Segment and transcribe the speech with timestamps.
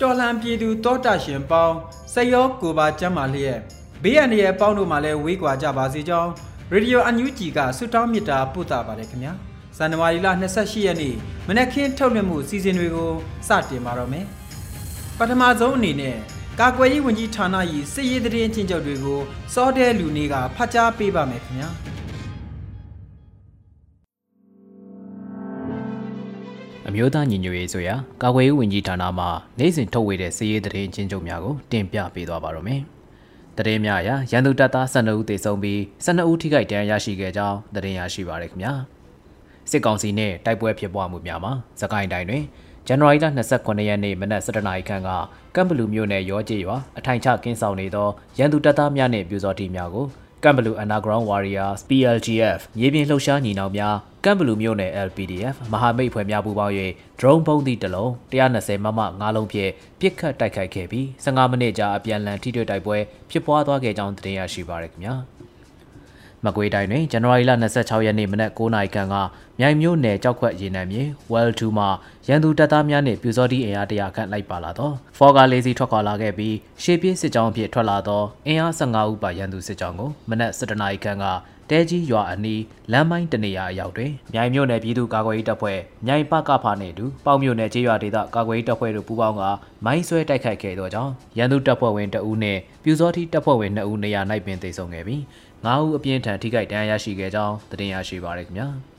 [0.00, 1.76] တော်လှန်ပြည်သူတောတာရှင်ပေါင်း
[2.12, 3.58] စရောကိုပါကျမ်းမာလျက်
[4.02, 6.30] ဘေးရန်ရဲ့ပေါင်းတို့မှလည်းဝေးကွာကြပါစေကြောင်း
[6.72, 9.32] ရေဒီယိုအန်ယူဂျီကဆုတောင်းမေတ္တာပို့တာပါတယ်ခင်ဗျာ
[9.76, 11.14] ဇန်နဝါရီလ28ရက်နေ့
[11.48, 13.12] မနက်ခင်းထုတ်လွှင့်မှုစီစဉ်တွေကို
[13.48, 14.26] စတင်ပါတော့မယ်
[15.18, 16.16] ပထမဆုံးအနေနဲ့
[16.60, 17.56] ကာကွယ်ရေးဝန်ကြီးဌာန၏
[17.92, 19.20] စစ်ရေးသတင်းချင်းချုပ်တွေကို
[19.54, 21.68] စောတဲလူနေကဖတ်ကြားပေးပါမယ်ခင်ဗျာ
[26.94, 29.26] မျိုးသားညီညွတ်ရေးဆိုရာကာကွယ်ရေးဝန်ကြီးဌာနမှ
[29.58, 32.80] နိုင်စဉ်ထုတ်ဝေတဲ့စစ်ရေးသတင်းချင်းချုပ်များကိုတင်ပြပေးသွားပါရမယ်။
[33.56, 38.72] သတင်းများအရရန်သူတပ်သား12ဦးသေဆုံးပြီး12ဦးထိခိုက်ဒဏ်ရာရရှိခဲ့ကြောင်းသတင်းရရှိပါရခင်ဗျာ။
[39.70, 42.44] စစ်ကောင်စီနဲ့တိုက်ပွဲဖြစ်ပွားမှုများမှာစကိုင်းတိုင်းတွင်
[42.86, 45.10] ဇန်နဝါရီလ29ရက်နေ့မနက်7:00နာရီခန့်က
[45.54, 48.08] ကမ်ဘလူမြို့နယ်ရောကျေးရွာအထိုင်ချကင်းဆောင်နေသော
[48.38, 50.06] ရန်သူတပ်သားများနှင့်ပြူစောတိများကို
[50.44, 56.74] ကမ်ဘလူ Underground Warriors PLGF မြေပြင်လှုပ်ရှားညီနောင်များကမ်ဘလူမြို့နယ် LPDF မဟာမိတ်ဖွဲ့များပူးပေါင်း၍
[57.18, 59.70] drone ပုံးသည့်တစ်လုံး120မမ9လုံးဖြင့်
[60.00, 62.96] ပစ်ခတ်တိုက်ခိုက်ခဲ့ပြီး15မိနစ်ကြာအပြန်အလှန်ထိတွေ့တိုက်ပွဲ
[63.30, 65.14] ဖြစ်ပွားသွားခဲ့ကြောင်းသိရရှိပါရခင်ဗျာ
[66.44, 69.14] မကွေးတိုင်းတွင်ဇန်နဝါရီလ26ရက်နေ့မနက်9:00နာရီခန့်က
[69.60, 71.86] မြိုင်မြို့နယ်ကြောက်ခွက်ရေနံမြေ Well 2မှ
[72.28, 81.26] ရန်သူတပ်သားများနှင့်ပြူစောတိအင်အားတရာခန့်လိုက်ပါလာသောဖော်ကာလေးစီထွက်ခွာလာခဲ့ပြီးရှေ့ပြေးစစ်ကြောင်းအဖြစ်ထွက်လာသောအင်အား15ဦးပါရန်သူစစ်ကြောင်းကိုမနက်7:00နာရီခန့်က
[81.70, 82.62] တဲကြီးရွာအနီး
[82.92, 89.42] လမ်းမိုင်းတနေရာအရောက်တွင်မြိုင်မြို့နယ်ပြည်သူ့ကာကွယ်ရေးတပ်ဖွဲ့မြိုင်ပကဖနှင့်အတူပေါမြို့နယ်ကျေးရွာဒေသကာကွယ်ရေးတပ်ဖွဲ့တို့ပူးပေါင်းက
[89.84, 95.20] မိုင်းဆွဲတိုက်ခိုက်ခဲ့သောကြောင့်ရန်သူတပ်ဖွဲ့ဝင်တအူးနှင့်ပြူစောတိတပ်ဖွဲ့ဝင်2ဦးနေရာ၌ပင်သေဆုံးခဲ့ပြီး
[95.66, 98.68] 9ဦးအပြင်းထန်ထိခိုက်ဒဏ်ရာရရှိခဲ့ကြောင်းသတင်းရရှိပါရခင်ဗျာ။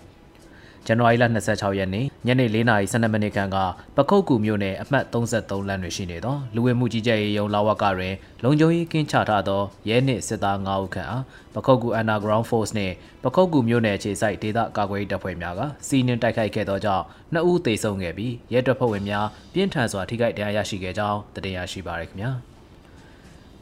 [0.87, 3.57] ဇန်နဝါရီလ26ရက်နေ့ညနေ4:12မိနစ်ခန့်က
[3.95, 11.23] ပခုတ်ကူမြို့နယ်အမှတ်33လမ်းတွင်ရှိနေသောလူဝင်မှုကြီးကြပ်ရေးရုံးလာဝကတွင်လုံခြုံရေးကင်းချထားသောရဲနှင့်စစ်သား9ဦးခန့်အား
[11.53, 12.93] ပခုတ်ကူ Underground Force နှင့်
[13.23, 22.33] ပခုတ်ကူမြို့နယ်ခြေစိုက်ဒေသကာကွယ်ရေးတပ်ဖွဲ့များကစီးနင်းတိုက်ခိုက်ခဲ့သောကြောင့်2ဦးသေဆုံးခဲ့ပြီးရဲတပ်ဖွဲ့ဝင်များပြင်းထန်စွာထိခိုက်ဒဏ်ရာရရှိခဲ့ကြောင်းသိရရှိပါရခင်ဗျာ။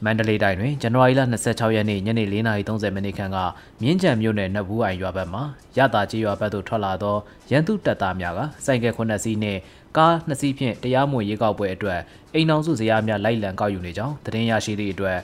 [0.05, 3.37] မန္တလေးတိုင်းတွင်ဇန်နဝါရီလ26ရက်နေ့ညနေ4:30မိနစ်ခန့်က
[3.81, 5.39] မြင်းကြံမြို့နယ်နတ်ဘူးအိုင်ရွာဘက်မှ
[5.77, 7.15] ရတာကြီးရွာဘက်သို့ထွက်လာသော
[7.51, 9.59] ရန်သူတပ်သားများကစိုက်ကဲ9စီးနှင့်
[9.97, 11.99] ကား2စီးဖြင့်တရားမဝင်ရေကောက်ပွဲအတွက်
[12.33, 15.17] အိမ်အောင်စုဇရာများလိုက်လံကောက်ယူနေကြောင်းသတင်းရရှိသည့်အတွက်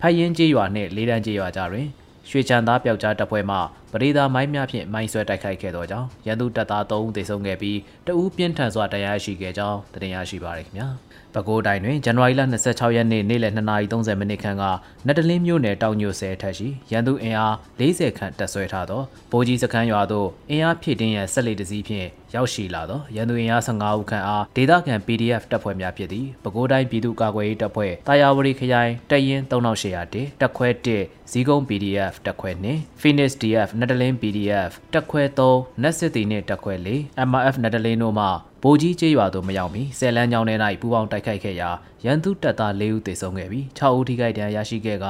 [0.00, 1.86] ဖတ်ရင်ကြီးရွာနှင့်လေးတန်းကြီးရွာကြားတွင်
[2.28, 3.56] ရွှေချန်သားပျောက်ကြားတပ်ဖွဲ့မှ
[3.92, 10.88] ပရိသာမိုင်းများဖြင့်မိုင်းဆွဲတိုက်ခိုက်ခဲ့သောကြောင့်ရန်သူတပ်သား3ဦးသေဆုံးခဲ့ပြီးတဦးပြင်းထန်စွာတရားရှိခဲ့ကြောင်းသတင်းရရှိပါရခင်ဗျာ။
[11.34, 14.64] ပဲခူးတိုင်းတွင်ဇန်နဝါရီလ26ရက်နေ့နေ့လယ်2:30မိနစ်ခန့်က
[15.06, 35.22] နတလင်းမြို့နယ်တောင်ညိုဆဲထက်ရှိရန်သူအင်အား40ခန့်တပ်ဆွဲထားသောဗိုလ်ကြီးစခန်းရွာသို့အင်အားဖြည့်တင်းရန်ဆက်လက်တစည်းဖြင့်ရောက်ရှိလာသောရန်သူအင်အား15ဦးခန့်အားဒေသခံ PDF တပ်ဖွဲ့များဖြစ်သည့်ပဲခူးတိုင်းပြည်သူ့ကာကွယ်ရေးတပ်ဖွဲ့တာယာဝတီခရိုင်တရင်3800တက်ခွဲ1ဇီးကုန်း PDF တက်ခွဲ2 Phoenix DF နတလင်း PDF တက်ခွဲ
[35.52, 38.26] 3နက်စစ်တီနှင့်တက်ခွဲ4 MRF နတလင်းတို့မှ
[38.62, 41.70] ဗိုလ်ကြီးကျေးရွာသို့မရောက်မီဆယ်လန်းကျောင်းထဲ၌ပူးပေါင်းတိုက်ခိုက်ခဲ့ရာ
[42.04, 45.06] ရန်သူတပ်သား၄ဦးသေဆုံးခဲ့ပြီး6ဦးထိခိုက်ဒဏ်ရာရရှိခဲ့က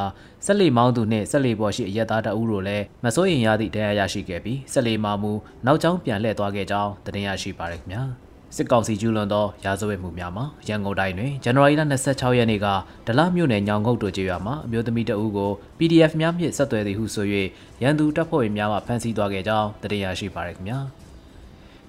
[0.46, 5.32] ဆက်လီမောင်းသူနှင့်ဆက်လီပေါ်ရှိအရက်သားတအုပ်တို့လည်းမစိုးရင်ရသည့်ဒဏ်ရာရရှိခဲ့ပြီးဆက်လီမာမူ
[5.66, 12.66] နောက်ကျောင်းပြန်လှည့်သွားခဲ့ကြောင်းတင်ရရှိပါရခင်ဗျာ စစ်ကောင်စီကျူးလွန်သောရာဇဝတ်မှုများမှာရန်ကုန်တိုင်းတွင်ဇန်နဝါရီလ26ရက်နေ့က
[13.06, 17.26] ဒလမြို့နယ်ညောင်ငုတ်တို့ကျေးရွာမှာအမျိုးသမီးတအုပ်ကို PDF များဖြင့်ဆက်သွယ်သည်ဟုဆို၍
[17.82, 20.78] ရန်သူတပ်ဖွဲ့ဝင်များမှဖမ်းဆီးသွားခဲ့ကြောင်းတင်ရရှိပါရခင်ဗျာ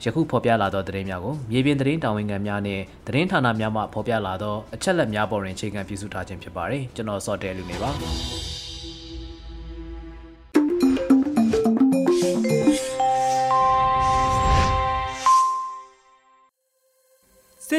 [0.03, 8.58] ယခုဖော်ပြလာသောသတင်းများကိုမြေပြင်သတင်းတာဝန်ခံများနှင့်သတင်းဌာနများမှဖော်ပြလာသောအချက်လက်များပေါ်တွင်အခြေခံပြုစုထားခြင်းဖြစ်ပါတယ်ကျွန်တော်စောတဲလူနေပါ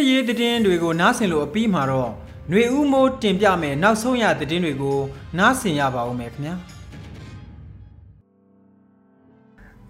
[0.00, 2.10] စစ်ရေးသတင်းတွေကိုနားဆင်လို့အပြီးမှာတော့
[2.48, 4.98] ຫນွေဦးမိုးတင်ပြမယ်နောက်ဆုံးရသတင်းတွေကို
[5.38, 6.54] နားဆင်ရပါဦးမယ်ခင်ဗျာ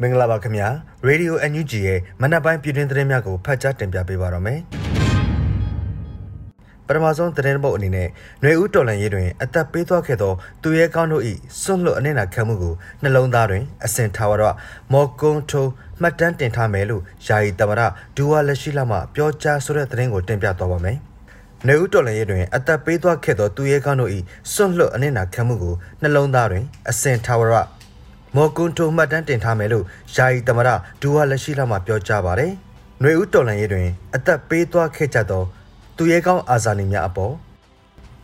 [0.01, 0.69] မင်္ဂလာပါခင်ဗျာ
[1.07, 4.61] ရေဒီယို NUG ရဲ့မနက်ပိုင်းပြည်တွင်းသတင်းများကိုဖတ်ကြားတင်ပြပေးပါတော့မယ်
[6.91, 8.09] ပထမဆုံးသတင်းပုတ်အနေနဲ့
[8.43, 10.33] ຫນွေဦးတော်လန်ရေးတွင်အသက်ပေးသွားခဲ့သော
[10.63, 11.23] သူရဲကောင်းတို့၏
[11.61, 14.43] စွန့်လွတ်အနစ်နာခံမှုကိုနှလုံးသားတွင်အစင်ထာဝရ
[14.93, 15.67] မော်ကွန်ထို
[16.01, 17.81] မှတ်တမ်းတင်ထားမယ်လို့ယာယီတမရ
[18.17, 20.97] ဒူဝါလက်ရှိလာမှပြောကြားဆိုတဲ့သတင်းကိုတင်ပြသွားပါမယ်
[21.67, 24.11] နေဦးတော်လည်းရဲ့တွင်အသက်ပေးသွားခဲ့သောသူရဲကောင်းတို့၏
[24.53, 27.55] စွန့်လွတ်အနစ်နာခံမှုကိုနှလုံးသားတွင်အစင်ထာဝရ
[28.37, 29.85] မော်ကွန်တိုမှတ်တမ်းတင်ထားမယ်လို့
[30.15, 30.69] ယာယီတမရ
[31.01, 32.53] ဒူဝါလက်ရှိလာမှပြောကြားပါတယ်။
[33.03, 35.45] နှွေဦးတော်လန်ရဲ့တွင်အသက်ပေးသွားခဲ့ကြသော
[36.03, 37.35] သူရဲကောင်းအာဇာနည်များအပေါ်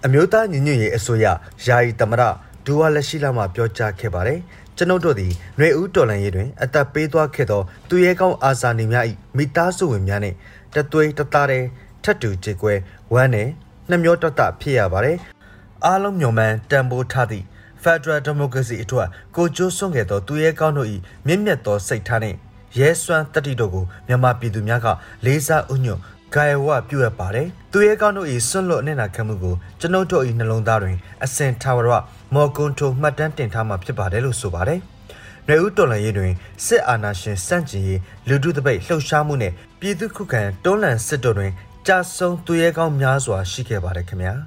[0.04, 1.26] အမျိုးသားညီညွတ်ရေးအစိုးရ
[1.66, 2.22] ယာယီတမရ
[2.64, 4.38] ဒူဝါလက်ရှိလာမှပြောကြားခဲ့ပါတယ်။
[4.76, 9.04] ကျွန်ုပ်တို့သည်နှွေဦးတော်လန်ရေးတွင် အသက်ပေးသွားခဲ့သောသူရဲကောင်းအာဇာနည်များ၏
[9.36, 10.36] မိသားစုဝင်များနှင့်
[10.74, 11.64] တသွေးတသားတဲ့
[12.04, 12.74] ထတ်တူကြေကွဲ
[13.12, 13.48] ဝမ်းနဲ့
[13.90, 15.16] နှမျောတတဖြစ်ရပါတယ်။
[15.84, 17.44] အားလုံးမျှော်မှန်းတန်ဖိုးထားသည့်
[17.82, 20.88] Federal Democracy အတွက်ကိုကျိုးစွန့်ခဲ့သောသူရဲကောင်းတို့၏
[21.26, 22.38] မြင့်မြတ်သောစိတ်ထားနှင့်
[22.78, 24.86] ရဲစွမ်းတတိတို့ကိုမြန်မာပြည်သူများက
[25.24, 26.00] လေးစားဥညွတ်
[26.36, 31.88] ဂါယဝပြုအပ်ပါတယ်။သူရဲကောင်းတို့၏ဆွန့်လွတ်အနစ်နာခံမှုကိုကျွန်ုပ်တို့၏နှလုံးသားတွင်အစင်ထာဝရ
[32.34, 34.80] မော်ကွန်ထိုမှတ်တမ်းတင်ထားမှာဖြစ်ပါတယ်လို့ဆိုပါတယ်။
[35.48, 36.32] နေဦးတော်လန်ရေးတွင်
[36.66, 41.52] စစ်အာဏာရှင်စန့်ကျင်ရေးလူထုတပိတ်လှုပ်ရှားမှုနဲ့ပြည်သူခုခံတွန်းလှန်စစ်တို့တွင်
[41.86, 44.34] ကြာဆုံးသူရဲကောင်းများစွာရှိခဲ့ပါတယ်ခင်ဗျာ။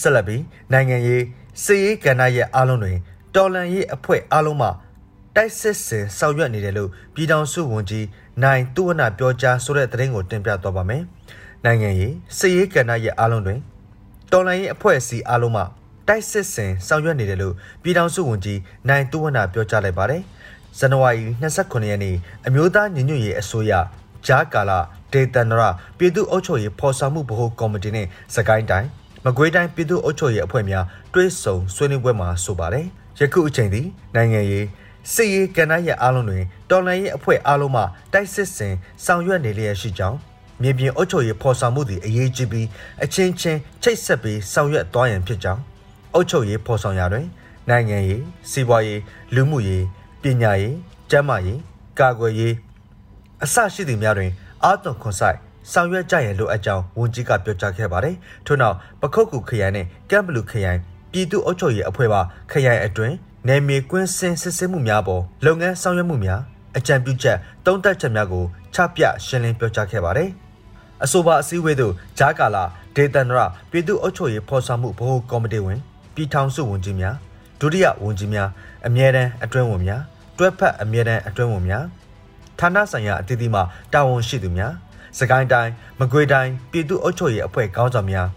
[0.00, 0.42] ဆက်လက်ပြီး
[0.72, 1.22] နိုင်ငံရေး
[1.64, 2.98] စစ်ရေးကဏ္ဍရဲ့အားလုံးတွင်
[3.34, 4.68] တော်လန်ရေးအဖွဲ့အားလုံးမှ
[5.36, 8.06] တိုက်စစ်စင်ဆောင်ရွက်နေတယ်လို့ပြည်ထောင်စုဝန်ကြီး
[8.42, 11.02] နိုင်သူဝနပြောကြားဆိုတဲ့သတင်းကိုတင်ပြသွားပါမယ်။
[11.64, 13.58] နိုင်ငံရေးစစ်ရေးကဏ္ဍရဲ့အားလုံးတွင်
[14.32, 15.62] တော်လန်ရေးအဖွဲ့အစည်းအားလုံးမှ
[16.08, 20.22] တိုက်စစ်စင်ဆောင်ရွက်နေတယ်လို့ပြည်ထောင်စုဝန်ကြီးနိုင်သူဝနပြောကြားလိုက်ပါတယ်။
[20.78, 22.16] ဇန်နဝါရီ29ရက်နေ့
[22.46, 23.72] အမျိုးသားညီညွတ်ရေးအစိုးရ
[24.26, 24.78] ဂျာကာလာ
[25.12, 25.68] ဒေတနရာ
[25.98, 28.88] ပြည်သူ့အုပ်ချုပ်ရေးဖော်ဆောင်မှုဗဟိုကော်မတီနဲ့စကိုင်းတိုင်း
[29.24, 30.84] မကွေးတိုင်းပြည်သူ့အုပ်ချုပ်ရေးအဖွဲ့များ
[31.14, 32.86] တွဲဆုံဆွေးနွေးပွဲမှာဆိုပါတယ်
[33.20, 34.66] ယခုအချိန်သည်နိုင်ငံရေး
[35.14, 37.82] စစ်ရေးကဏ္ဍရဲ့အားလုံးတွင်တော်လှန်ရေးအဖွဲ့အားလုံးမှ
[38.12, 38.74] တိုက်စစ်စင်
[39.04, 40.18] ဆောင်ရွက်နေလျက်ရှိကြောင်း
[40.62, 42.66] မြေပြင်အုပ်ချုပ်ရေးဖော်ဆောင်မှုသည်အရေးကြီးပြီး
[43.04, 45.60] အချင်းချင်းချိတ်ဆက်ပြီးဆောင်ရွက်သွားရန်ဖြစ်ကြောင်း
[46.14, 47.26] အုပ်ချုပ်ရေးဖော်ဆောင်ရာတွင်
[47.68, 49.00] နိုင်ငံရေးစီးပွားရေး
[49.34, 49.84] လူမှုရေး
[50.22, 50.76] ပညာရေး
[51.10, 51.60] ကျန်းမာရေး
[51.98, 52.54] ကာကွယ်ရေး
[53.42, 54.30] အစရှိသည့်များတွင်
[54.64, 55.38] အာသွန်ခွန်ဆိုင်
[55.72, 58.14] ဆောင်ရွက်ကြရန်လိုအပ်ကြောင်းဝန်ကြီးကပြောကြားခဲ့ပါတယ်။
[58.46, 60.78] ထို့နောက်ပခုတ်ကူခရိုင်နဲ့ကမ်ဘလူခရိုင်
[61.12, 62.20] ပြည်သူ့အုပ်ချုပ်ရေးအဖွဲ့ပါ
[62.50, 63.14] ခရိုင်အတွင်း
[63.48, 66.40] နယ်မြေကွင်းစင်စစ်ဆေးမှုများပေါ်လုပ်ငန်းဆောင်ရွက်မှုများ
[66.76, 68.44] အကြံပြုချက်တုံးတက်ချက်များကို
[68.74, 70.30] ချပြရှင်းလင်းပြောကြားခဲ့ပါတယ်။
[71.04, 72.64] အဆိုပါအစည်းအဝေးသို့ဂျာကာလာ
[72.96, 75.78] ဒေတန်ဒရာပြည်သူ့အုပ်ချုပ်ရေးဖော်ဆောင်မှုဗဟိုကော်မတီဝင်
[76.14, 77.14] ပြည်ထောင်စုဝန်ကြီးများ
[77.60, 78.48] ဒုတိယဝန်ကြီးများ
[78.86, 80.02] အမြဲတမ်းအတွင်းဝန်များ
[80.38, 81.84] တွဲဖက်အမြဲတမ်းအတွင်းဝန်များ
[82.58, 83.60] ဌာနဆိုင်ရာအသီးသီးမှ
[83.92, 84.72] တာဝန်ရှိသူများ
[85.18, 88.28] စကိုင်းတိုင်းမကွေးတိုင်းပြည်သူ့အုပ်ချုပ်ရေးအဖွဲ့ခေါင်းဆောင်များ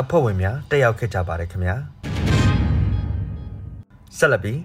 [0.00, 2.17] အဖွဲ့ဝင်များတက်ရောက်ခဲ့ကြပါတယ်ခင်ဗျာ
[4.16, 4.60] ဆက်လက်ပြီး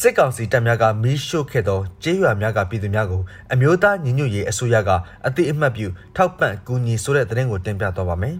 [0.00, 4.90] စစ်ကောင်စီတပ်များကမီးရှို့ခဲ့သောကျေးရွာများကပြည်သူများကိုအမျိုးသားညီညွတ်ရေးအစိုးရက
[5.26, 5.86] အတိအမှတ်ပြု
[6.16, 8.36] ထောက်ပံ့ကူညီဆိုတဲ့သတင်းကိုတင်ပြသွားပါမယ်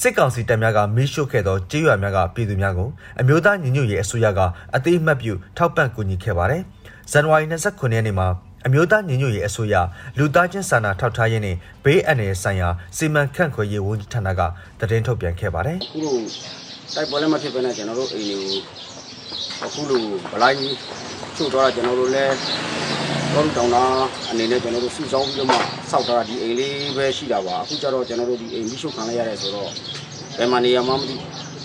[0.00, 2.88] စစ်ကောင်စီတပ်များကမီးရှို့ခဲ့သောကျေးရွာများကပြည်သူများကို
[3.20, 4.40] အမျိုးသားညီညွတ်ရေးအစိုးရက
[4.74, 6.62] အတိအမှတ်ပြုထောက်ပံ့ကူညီခဲ့ပါတယ်
[7.12, 8.28] ဇန်နဝါရီ29ရက်နေ့မှာ
[8.66, 9.74] အမျိုးသားညီညွတ်ရေးအစိုးရ
[10.18, 14.40] လူသားချင်းစာနာထောက်ထားရေးနဲ့ဘေးအန္တရာယ်ဆိုင်ရာစီမံခန့်ခွဲရေးဝန်ကြီးဌာနက
[14.80, 16.16] သတင်းထုတ်ပြန်ခဲ့ပါတယ်။အခုလို
[16.94, 18.60] တိုက်ပွဲလည်းမဖြစ်ဘဲနဲ့ကျွန်တော်တို့အိမ်တွေကို
[19.64, 20.02] အခုလို
[20.32, 20.56] ဗလိုက်
[21.36, 22.34] ချုပ်သွားတာကျွန်တော်တို့လည်း
[23.34, 23.84] တော့တောင်းတာ
[24.30, 25.56] အနေနဲ့ကျွန်တော်တို့စုဆောင်းပြီးတော့မှ
[25.90, 29.70] စောက်ထားတာဒီအိမ်လေးပဲရှိတာပါအခုကျတော့ကျွန်တော်တို့ဒီအိမ်မိရှုခံလိုက်ရတယ်ဆိုတော့
[30.36, 31.16] ဘယ်မှာနေရမှမသိ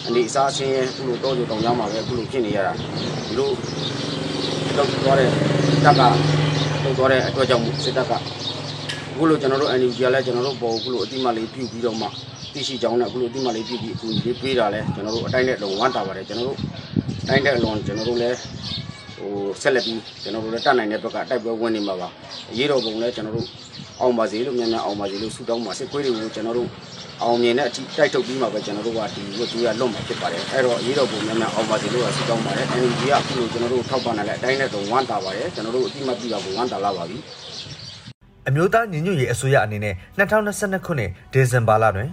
[0.07, 3.49] အနေအစားအချင်းအခုလိုတော့ကြတောင်းရမှာပဲအခုလိုဖြစ်နေရတာဒီလို
[4.77, 5.29] တော့သွားတဲ့
[5.85, 6.01] တက်က
[6.83, 8.11] ထုတ်သွားတဲ့အတွက်ကြောင့်စစ်တပ်က
[9.11, 12.07] အခုလိုကျွန်တော်တို့ NUG ကလည်းကျွန်တော်တို့ပေါ်အခုလိုအတိမလေးပြုပြီးတော့မှ
[12.53, 16.57] သိရှိကြောင်းနဲ့အခုလိုအတိမလေးပြုပြီးအခုလေးပေးတာလဲကျွန်တော်တို့အတိုင်းနဲ့လုံဝမ်းတာပါတယ်ကျွန်တော်တို့
[17.27, 18.37] တိုင်းတဲ့အလွန်ကျွန်တော်တို့လည်း
[19.17, 19.31] ဟို
[19.61, 22.09] ဆက်လက်ပြီးကျွန်တော်တို့လည်းတတ်နိုင်တဲ့ဘက်ကတိုက်ပွဲဝင်နေမှာပါ
[22.51, 23.47] အရေးတော်ပုံလည်းကျွန်တော်တို့
[24.01, 26.69] အောင်ပါစေလို့မြန်မြန်အောင်ပါစေလို့ဆုတောင်းပါစစ်ခွေးတွေကိုကျွန်တော်တို့
[27.23, 37.17] အောင်မြင်တဲ့အထိတိုက်ထုတ်ပြီးမှပဲကျွန်တော်တို့ကဒီဝတ်တူရလွတ်မှာဖြစ်ပါတယ်အဲ့တော့အရေးတော်ပုံများများအောင်ပါစေလို့ဆုတောင်းပါတယ် NUG ကအခုလိုကျွန်တော်တို့ထောက်ပံ့နိုင်တဲ့အတိုင်းနဲ့တော့ဝမ်းတာပါတယ်ကျွန်တော်တို့အတိမတ်ပြတာကိုဝမ်းတာလာပါပြီ
[38.47, 42.09] အမျိုးသားညီညွတ်ရေးအစိုးရအနေနဲ့2022ခုနှစ်ဒီဇင်ဘာလတွင်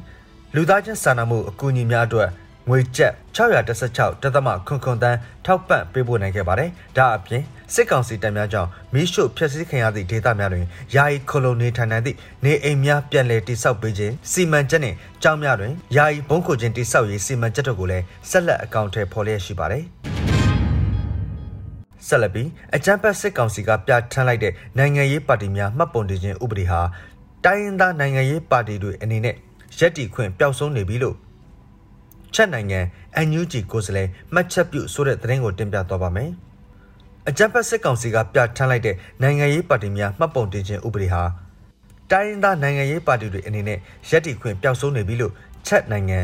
[0.54, 2.28] လူသားချင်းစာနာမှုအကူအညီများအတွက်
[2.68, 7.42] ငွေကျပ်616တသမခွန်ခွန်တန်းထောက်ပံ့ပေးပို့နိုင်ခဲ့ပါတယ်။ဒါအပြင်
[7.74, 19.84] စစ်ကောင်စီတပ်များကြောင့်မီးရှို့ဖျက်ဆီးခံရသည့်ဒေသများတွင်ယာယီခလိုနေထိုင်နိုင်သည့်နေအိမ်များပြန်လည်တည်ဆောက်ပေးခြင်းစီမံချက်နှင့်ကြောင်းများတွင်ယာယီဘုံခိုခြင်းတည်ဆောက်ရေးစီမံချက်တို့ကိုလည်းဆက်လက်အကောင့်ထဲပေါ်လျက်ရှိပါတယ်။
[22.06, 26.80] ဆက်လက်ပြီးအကြံပတ်စစ်ကောင်စီကပြဋ္ဌာန်းလိုက်တဲ့နိုင်ငံရေးပါတီများမှတ်ပုံတင်ခြင်းဥပဒေဟာ
[27.44, 29.36] တိုင်းရင်းသားနိုင်ငံရေးပါတီတွေအနေနဲ့
[29.78, 31.16] ရက်တီခွင့်ပျောက်ဆုံးနေပြီလို့
[32.34, 32.80] ချက်နိုင်ငံ
[33.26, 36.30] NUG ကိုယ်စားလှယ်မှတ်ချက်ပြုဆိုတဲ့သတင်းကိုတင်ပြသွားပါမယ်။
[37.28, 41.22] အကြံဖက်စစ်ကောင်စီကပြဋ္ဌာန်းလိုက်တဲ့နိုင်ငံရေးပါတီများမှတ်ပုံတင်ခြင်းဥပဒေဟာ
[42.10, 43.78] တိုင်းရင်းသားနိုင်ငံရေးပါတီတွေအနေနဲ့
[44.10, 45.32] ရက်တီခွင့်ပျောက်ဆုံးနေပြီလို့
[45.66, 46.18] ချက်နိုင်ငံ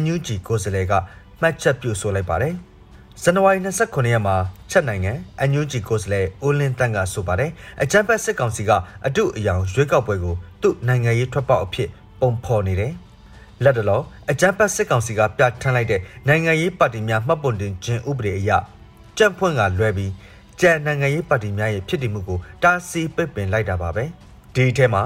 [0.00, 0.92] NUG ကိုယ်စားလှယ်က
[1.40, 2.54] မှတ်ချက်ပြုဆိုလိုက်ပါတယ်။
[3.22, 4.36] ဇန်နဝါရီ29ရက်မှာ
[4.70, 5.12] ချက်နိုင်ငံ
[5.50, 7.50] NUG ကိုယ်စားလှယ်ဦးလင်းတန်းကဆိုပါတယ်။
[7.82, 8.70] အကြံဖက်စစ်ကောင်စီက
[9.06, 11.88] အတုအယောင်ရွေးကောက်ပွဲကိုသူ့နိုင်ငံရေးထွက်ပေါက်အဖြစ်
[12.20, 12.94] ပုံဖော်နေတယ်။
[13.64, 18.50] လက်တလောအကြံဖက်စစ်ကောင်စီကပြဋ္ဌာန်းလိုက်တဲ့နိုင်ငံရေးပါတီများမှတ်ပုံတင်ခြင်းဥပဒေအရ
[19.18, 20.12] ကြံ့ဖွင့်ကလွဲပြီး
[20.60, 24.04] ကြံနိုင်ငံရေးပါတီများရဲ့ဖြစ်တည်မှုကိုတားဆီးပိတ်ပင်လိုက်တာပါပဲ
[24.54, 25.02] ဒီထဲမှာ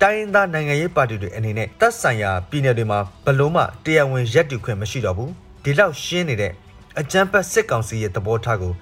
[0.00, 5.30] တိုင်းရင်းသားနိုင်ငံရေးပါတီတွေအနေနဲ့တပ်ဆိုင်ရာပြည်နယ်တွေမှာဘလို့မှတရားဝင်ရက်တူခွင့်မရှိတော့ဘူး
[5.64, 6.52] ဒီလောက်ရှင်းနေတဲ့
[7.00, 8.72] အကြမ်းဖက်စစ်ကောင်စီရဲ့သဘောထားကို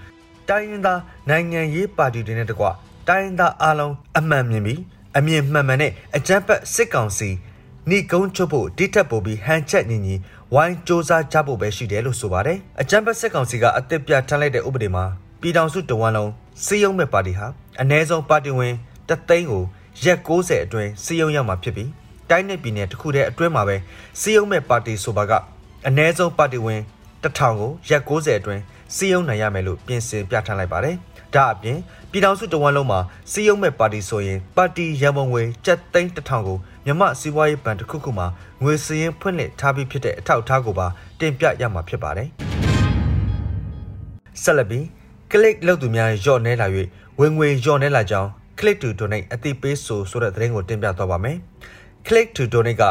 [0.49, 2.66] တိုင်းရင်းသားနိုင်ငံရေးပါတီတွေနဲ့တကွ
[3.09, 4.80] တိုင်းရင်းသားအားလုံးအမှန်မြင်ပြီး
[5.16, 7.28] အမြင်မှန်မှန်နဲ့အကြမ်းဖက်စစ်ကောင်စီ
[7.89, 10.15] နှိကုန်းချုပ်ဖို့တိထက်ပိုပြီးဟန်ချက်ညီညီ
[10.53, 15.06] ဝိုင်းစ조사ကြဖို့ပဲရှိတယ်လို့ဆိုပါတယ်အကြမ်းဖက်စစ်ကောင်စီကအသစ်ပြထမ်းလိုက်တဲ့ဥပဒေမှာ
[15.41, 16.32] ပြည်ထောင်စုတဝန်လုံး
[16.65, 17.48] စီယုံမဲ့ပါတီဟာ
[17.82, 18.74] အ ਨੇ ဆုံးပါတီဝင်
[19.10, 19.63] တသိန်းကို
[20.03, 21.89] ရက်60အတွင်းစီယုံရမှာဖြစ်ပြီး
[22.30, 23.75] တိုင်းနယ်ပြည်နယ်တစ်ခုတည်းအတွင်းမှာပဲ
[24.20, 25.32] စီယုံမဲ့ပါတီဆိုပါက
[25.88, 26.82] အ ਨੇ ဆုံးပါတီဝင်
[27.24, 28.62] တထောင်ကိုရက်60အတွင်း
[28.96, 30.96] စီယုံနိုင်ရမယ်လို့ပြင်ဆင်ပြဋ္ဌာန်းလိုက်ပါတယ်။
[31.37, 31.78] ဒါအပြင်
[32.11, 32.99] ပြည်ထောင်စုတဝန်လုံးမှာ
[33.31, 38.26] စီယုံမဲ့ပါတီဆိုရင်ပါတီရန်ပုံငွေကျပ်သိန်းတထောင်ကိုမြမစီးပွားရေးဘဏ်တစ်ခုခုမှာ
[38.62, 40.87] ငွေစည်ရင်ဖွင့်လှစ်ထားပြီးဖြစ်တဲ့အထောက်အထားကိုပါ
[41.21, 42.28] တင်ပြရမှာဖြစ်ပါတယ်။
[44.43, 44.85] ဆက်လက်ပြီး
[45.33, 46.66] ကလစ်လောက်သူများယော့နေလာ၍
[47.21, 48.28] ဝင်ငွေယော့နေလာကြောင်း
[48.59, 51.37] click to donate အတိပေးဆိုဆိုတဲ့သတင်းကိုတင်ပြသွားပါမယ်။
[52.07, 52.83] click to donate က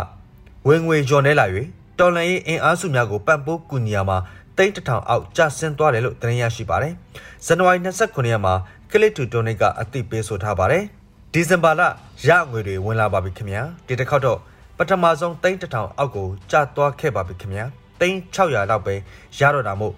[0.67, 1.45] ဝင်ငွေယော့နေလာ၍
[1.99, 4.17] တော်လန်ရေးအင်အားစုများကိုပံ့ပိုးကူညီရမှာ
[4.57, 6.93] တိတ်တထောင်အောက်ကျဆင်းသွားတယ်လို့သတင်းရရှိပါတယ်။
[7.45, 8.53] ဇန်နဝါရီ29ရက်မှာ
[8.91, 10.83] click to donate ကအတိပေးဆိုထားပါတယ်။
[11.33, 11.81] ဒီဇင်ဘာလ
[12.27, 14.39] ရငွေတွေဝင်လာပါပြီခင်ဗျာ။ဒီတစ်ခေါက်တော့
[14.77, 17.65] ပထမဆုံးတိတ်တထောင်အောက်ကိုကျသွားခဲ့ပါပြီခင်ဗျာ။
[18.01, 18.95] တိတ်600လောက်ပဲ
[19.39, 19.93] ရတော့တာမို့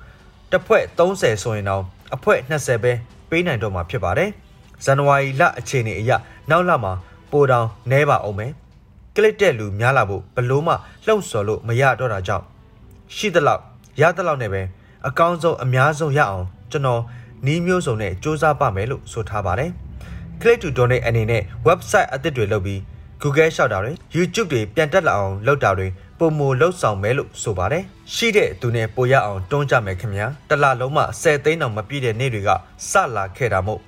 [0.51, 1.83] တစ်ဖွဲ့30ဆိုရင်တော့
[2.15, 2.91] အဖွဲ20ပဲ
[3.29, 4.29] ပေးနိုင်တော့မှာဖြစ်ပါတယ်။
[4.85, 6.11] ဇန်နဝါရီလအခြေအနေအရ
[6.49, 6.93] နောက်လမှာ
[7.31, 8.51] ပိုတောင်နဲပါအောင်မယ်။
[9.15, 10.73] ကလစ်တဲ့လူများလာဖို့ဘလို့မှ
[11.05, 12.45] လှုပ်ဆော်လို့မရတော့တာကြောင့်
[13.15, 13.61] ရှိသလောက်
[14.01, 14.61] ရသလောက်နဲ့ပဲ
[15.07, 17.01] အကောင်းဆုံးအများဆုံးရအောင်ကျွန်တော်
[17.45, 19.71] နီးမျိုးစုံနဲ့စူးစမ်းပါမယ်လို့ဆိုထားပါတယ်။
[20.41, 22.79] Click to donate အနေနဲ့ website အသစ်တွေလုပ်ပြီး
[23.21, 25.87] Google ရှောက်တာတွေ YouTube တွေပြန်တက်လာအောင်လုပ်တာတွေ
[26.19, 32.49] ပုံမလှုပ်ဆောင်မယ်လို့ဆိုပါတယ်ရှိတဲ့သူနဲ့ပိုရအောင်တွန်းကြမယ်ခင်ဗျာတလလုံးမှ10သိန်းတောင်မပြည့်တဲ့နေ့တွေက
[32.89, 33.81] စလာခဲ့တာမို့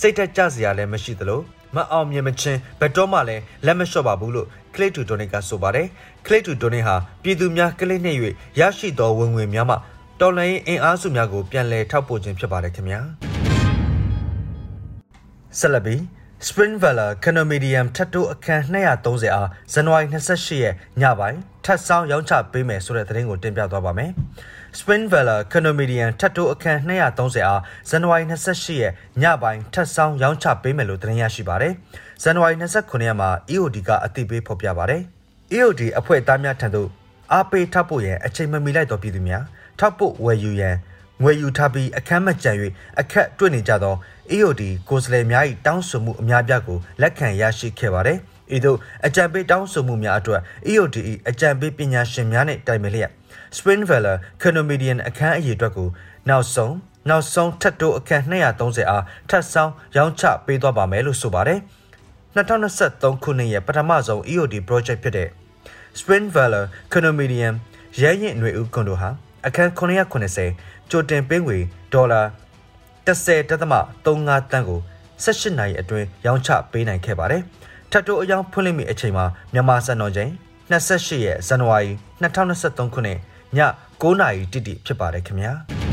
[0.00, 1.40] စိတ်သက်ကြစရာလည်းမရှိသလို
[1.74, 5.86] မအောင်မြင်မချင်းဘယ်တော့မှလည်းလက်မလျှော့ပါဘူးလို့ Click to Donate ကဆိုပါတယ်
[6.26, 8.16] Click to Donate ဟာပြည်သူများကလစ်နဲ့၍
[8.60, 9.76] ရရှိသောဝင်ငွေများမှ
[10.20, 13.00] တော်လှန်ရေးအင်အားစုများကိုပြန်လည်ထောက်ပို့ခြင်းဖြစ်ပါတယ်ခင်ဗျာ
[15.58, 16.00] ဆက်လက်ပြီး
[16.48, 24.10] Spring Valley Condominium ထပ်တိုးအခန်း230အားဇန်နဝါရီ28ရက်ညပိုင်းထပ်ဆောင်ရောင်းချပေးမယ်ဆိုတဲ့သတင်းကိုတင်ပြသွားပါမယ်။
[24.78, 31.72] Spring Valley Condominium ထပ်တိုးအခန်း230အားဇန်နဝါရီ28ရက်ညပိုင်းထပ်ဆောင်ရောင်းချပေးမယ်လို့သတင်းရရှိပါတယ်။
[32.22, 35.04] ဇန်နဝါရီ29ရက်မှာ EOD ကအသိပေးဖော်ပြပါတယ်။
[35.56, 36.88] EOD အဖွဲ့သားများထံသို့
[37.32, 39.44] အားပေးထပ်ဖို့ရန်အချိန်မမီလိုက်သောပြည်သူများ
[39.78, 40.76] ထောက်ပို့ဝယ်ယူရန်
[41.22, 42.52] ငွေယူထားပြီးအခမ်းမကြံ၍
[43.00, 43.94] အခက်တွေ့နေကြသော
[44.34, 48.18] EOD ကိုယ်စားလှယ်များ၏တောင်းဆိုမှုအများပြားကိုလက်ခံရရှိခဲ့ပါတယ်။
[48.56, 50.96] ဤသို့အကြံပေးတောင်းဆိုမှုများအတွက် EOD
[51.28, 53.10] ၏အကြံပေးပညာရှင်များနှင့်တိုင်ပင်လျက်
[53.56, 55.88] Spring Valley Condominium အခန်းအရေးအတွက်ကို
[56.28, 56.74] နောက်ဆုံး
[57.08, 61.60] နောက်ဆုံးထပ်တိုးအခန်း230အားထပ်ဆောင်ရောင်းချပေးသွားပါမယ်လို့ဆိုပါတယ်။
[62.34, 65.30] 2023ခုနှစ်ရဲ့ပထမဆုံး EOD project ဖြစ်တဲ့
[65.98, 67.54] Spring Valley Condominium
[68.00, 69.08] ရဲရင်ຫນွေဦးကွန်ဒိုဟာ
[69.46, 71.58] အခန်း990ကြိုတင်ပေးငွေ
[71.92, 72.22] ဒေါ်လာ
[73.06, 73.50] 10.35
[74.50, 74.80] တန်းကို
[75.24, 77.42] 18နိုင်အတွင်းရောင်းချပေးနိုင်ခဲ့ပါတယ်။
[77.90, 80.30] ထပ်တိုးအယောင်ဖွင့်လှစ်မိအချိန်မှာမြန်မာစံတော်ချိန်
[80.70, 81.90] 28ရက်ဇန်နဝါရီ
[82.22, 83.18] 2023ခုနှစ်
[83.56, 83.58] ည
[84.02, 85.52] 9နာရီတိတိဖြစ်ပါတယ်ခင်ဗျာ။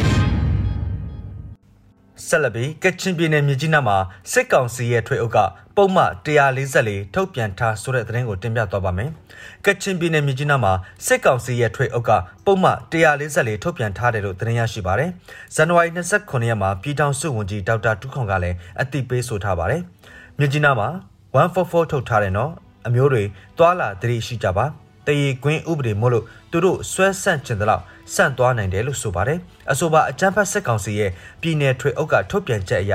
[2.28, 3.98] ဆက်လက်ပြီးကချင်ပြည်နယ်မြကြီးနားမှာ
[4.32, 5.38] စစ်ကောင်စီရဲ့ထွေအုပ်က
[5.78, 9.10] ပုံမှန်144ထုတ်ပြန်ထားဆိုတဲ့သတင်းကိုတင်ပြသွားပါမယ်။
[9.66, 10.74] ကချင်ပြည်နယ်မြကြီးနားမှာ
[11.06, 12.12] စစ်ကောင်စီရဲ့ထွေအုပ်က
[12.46, 15.10] ပုံမှန်144ထုတ်ပြန်ထားတယ်လို့သတင်းရရှိပါတယ်။
[15.56, 19.82] ဇန်နဝါရီ29ရက်မှာပြည်ထောင်စုဝန်ကြီးဒေါက်တာတူးခွန်ကလည်းအသိပေးဆိုထားပါတယ်။
[20.40, 20.90] မြကြီးနားမှာ
[21.36, 22.52] 144ထုတ်ထားတယ်နော်။
[22.88, 23.24] အမျိုးတွေ
[23.58, 24.68] တွာလာတတိရှိကြပါ။
[25.08, 29.40] တရေကွင်းဥပဒေမို့လို့သူတို့ဆွဲဆန့်ကျင်တဲ့လောက်ဆန့်သွားနိုင်တယ်လို့ဆိုပါတယ်
[29.72, 32.94] အဆိုပါအကြမ်းဖက်စစ်ကောင်စီရဲ့ပြည်내ထွေအုပ်ကထုတ်ပြန်ချက်အရ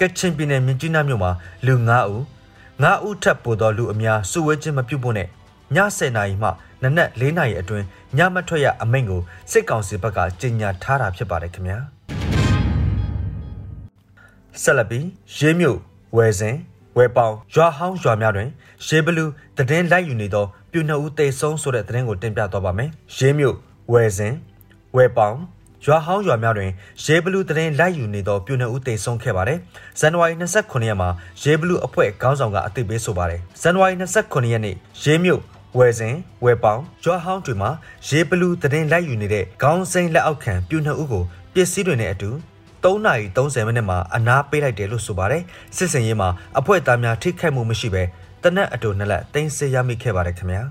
[0.00, 1.30] ကချင်ပြည်နယ်မြကြီးနားမြို့မှာ
[1.66, 2.22] လူ9ဦး
[2.82, 5.28] 9ဦးထပ်ပို့သောလူအများစုဝေးခြင်းမပြုဖို့နဲ့ည
[5.98, 6.48] 10နာရီမှ
[6.82, 7.84] နနက်4နာရီအတွင်း
[8.16, 9.20] ညမထွက်ရအမိန့်ကို
[9.50, 11.78] စစ်ကောင်စီဘက်ကကြေညာထားတာဖြစ်ပါတယ်ခင်ဗျာ
[14.62, 15.06] ဆက်လက်ပြီး
[15.36, 15.78] ရေးမြို့
[16.16, 16.56] ဝယ်စဉ်
[16.98, 18.48] ဝယ်ပေါင်ရွာဟောင်းရွာများတွင်
[18.86, 23.56] ရေဘလူးတည်င်းလိုက်ယူနေသောပြူနှစ်ဦးတေဆုံးဆိုတဲ့သတင်းကိုတင်ပြသွားပါမယ်။ရင်းမြို့
[23.92, 24.34] ဝယ်စဉ်
[24.96, 25.36] ဝယ်ပေါင်
[25.84, 26.70] ရွာဟောင်းရွာများတွင်
[27.04, 29.58] ရဲဘလူးတရင်လိုက်ယူနေသောပြိုနှက်ဦးတေဆုံးခဲ့ပါတယ်။
[29.98, 31.08] ဇန်နဝါရီ29ရက်မှာ
[31.42, 35.40] ရဲဘလူးအဖွဲ့ခေါင်းဆောင်ကအသိပေးဆိုပါတယ်။ဇန်နဝါရီ29ရက်နေ့ရဲမြို့
[35.78, 37.70] ဝယ်စဉ်ဝယ်ပေါင်ရွာဟောင်းတွေမှာ
[38.08, 41.24] ရေဘလူးတရင်လိုက်ယူနေတဲ့ခေါင်းစိမ်းလက်အောက်ခံပြူနှစ်ဦးကို
[41.54, 42.30] ပစ္စည်းတွေနဲ့အတူ
[42.86, 45.42] 3နာရီ30မိနစ်မှာအနားပေးလိုက်တယ်လို့ဆိုပါတယ်
[45.76, 46.28] စစ်စင်ရေးမှာ
[46.58, 48.02] အဖွဲ့သားများထိခိုက်မှုမရှိဘဲ
[48.42, 50.62] တနက်အတူနှစ်လက်တင်ဆက်ရမိခဲ့ပါတယ်ခင်ဗျာ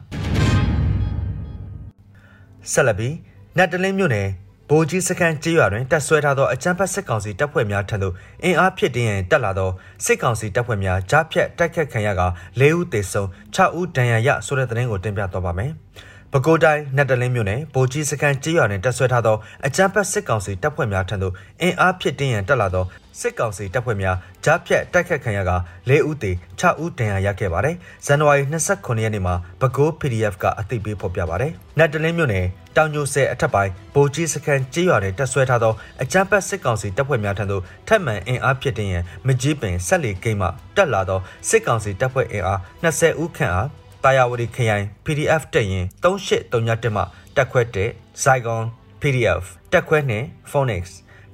[2.71, 3.15] ဆက်လက်ပြီး
[3.57, 4.27] နတ်တလင်းမြို့နယ်
[4.69, 9.71] ဗိုလ်ကြီးစခန်းကြေးရွာတွင်တပ်ဆွဲထားသောအကြမ်းဖက်စစ်ကောင်စီတပ်ဖွဲ့များထံသို့အင်အားဖြစ်တင်းရန်တက်လာသော
[10.05, 12.21] စစ်ကောင်စီတပ်ဖွဲ့များကြားဖြတ်တိုက်ခတ်ခံရက
[12.59, 15.71] ၄ဦးသေဆုံး6ဦးဒဏ်ရာရဆိုတဲ့သတင်းကိုတင်ပြသွားပါမယ်။
[16.33, 22.85] ပဲခူးတိုင်းနတ်တလင်းမြို့နယ်ဗိုလ်ကြီးစခန်းကြေးရွာတွင်တပ်ဆွဲထားသောအကြမ်းဖက်စစ်ကောင်စီတပ်ဖွဲ့များထံသို့အင်အားဖြစ်တင်းရန်တက်လာသော
[23.19, 25.51] စစ်ကောင်စီတပ်ဖွဲ့များကြားဖြတ်တိုက်ခတ်ခံရက
[25.89, 28.41] ၄ဦးသေ6ဦးဒဏ်ရာရခဲ့ပါတယ်။ဇန်နဝါရီ
[28.71, 43.69] 29ရက်နေ့မှာပဲခူး PDF ကအသိပေးဖော်ပြပါတယ်။နတ်တလင်းမြို့နယ်တောင်ညိုဆဲအထက်ပိုင်းဗိုလ်ကြီးစခန်းကြေးရွာတွင်တပ်ဆွဲထားသောအကြမ်းဖက်စစ်ကောင်စီတပ်ဖွဲ့များထံသို့ထပ်မံအင်အားဖြစ်တင်းရန်မကြီးပင်ဆက်လီဂိမ်းမှတက်လာသောစစ်ကောင်စီတပ်ဖွဲ့အင်အား20ဦးခန့်အား
[44.05, 47.01] တာယာဝတီခရိုင် PDF တက်ရင်3831မှ
[47.35, 48.63] တက်ခွဲ1 Saigon
[49.01, 50.83] PDF တက်ခွဲ2 Phoenix